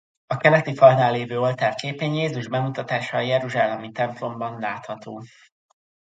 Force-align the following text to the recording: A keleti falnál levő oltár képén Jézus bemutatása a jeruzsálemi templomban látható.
A 0.27 0.37
keleti 0.37 0.75
falnál 0.75 1.11
levő 1.17 1.39
oltár 1.39 1.75
képén 1.75 2.13
Jézus 2.13 2.47
bemutatása 2.47 3.17
a 3.17 3.21
jeruzsálemi 3.21 3.91
templomban 3.91 4.59
látható. 4.59 5.23